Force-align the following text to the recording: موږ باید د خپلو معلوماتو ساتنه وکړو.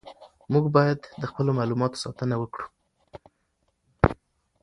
موږ 0.51 0.65
باید 0.75 0.99
د 1.21 1.23
خپلو 1.31 1.51
معلوماتو 1.57 2.01
ساتنه 2.03 2.35
وکړو. 2.39 2.67